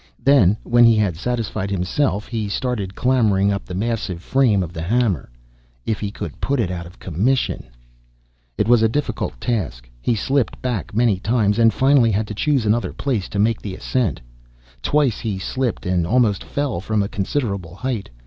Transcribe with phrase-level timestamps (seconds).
[0.17, 4.81] Then, when he had satisfied himself, he started clambering up the massive frame of the
[4.81, 5.29] hammer.
[5.85, 7.65] If he could put it out of commission!
[8.57, 9.87] It was a difficult task.
[10.01, 13.75] He slipped back many times, and finally had to choose another place to make the
[13.75, 14.21] ascent.
[14.81, 18.09] Twice he slipped and almost fell from a considerable height.